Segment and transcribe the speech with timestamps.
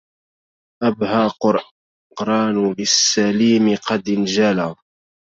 [0.83, 1.31] أبهى
[2.19, 4.75] قران للسليم قد انجلى